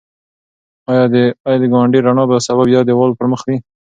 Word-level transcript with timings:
ایا 0.89 1.05
د 1.61 1.63
ګاونډي 1.71 1.99
رڼا 2.05 2.23
به 2.29 2.37
سبا 2.47 2.63
بیا 2.69 2.81
د 2.83 2.87
دېوال 2.87 3.11
پر 3.17 3.25
مخ 3.31 3.41
وي؟ 3.47 3.57